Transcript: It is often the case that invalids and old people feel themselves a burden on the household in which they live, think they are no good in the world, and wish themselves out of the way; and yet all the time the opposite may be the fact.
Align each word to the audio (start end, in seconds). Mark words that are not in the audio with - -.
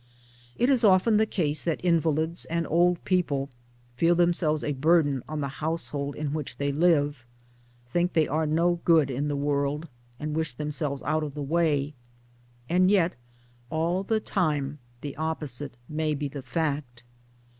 It 0.57 0.67
is 0.67 0.83
often 0.83 1.17
the 1.17 1.27
case 1.27 1.63
that 1.63 1.79
invalids 1.85 2.45
and 2.45 2.65
old 2.67 3.05
people 3.05 3.51
feel 3.95 4.15
themselves 4.15 4.63
a 4.63 4.73
burden 4.73 5.21
on 5.29 5.41
the 5.41 5.47
household 5.61 6.15
in 6.15 6.33
which 6.33 6.57
they 6.57 6.71
live, 6.71 7.23
think 7.93 8.13
they 8.13 8.27
are 8.27 8.47
no 8.47 8.79
good 8.83 9.11
in 9.11 9.27
the 9.27 9.35
world, 9.35 9.87
and 10.19 10.35
wish 10.35 10.53
themselves 10.53 11.03
out 11.03 11.23
of 11.23 11.35
the 11.35 11.43
way; 11.43 11.93
and 12.67 12.89
yet 12.89 13.15
all 13.69 14.01
the 14.01 14.19
time 14.19 14.79
the 15.01 15.15
opposite 15.17 15.77
may 15.87 16.15
be 16.15 16.27
the 16.27 16.41
fact. 16.41 17.03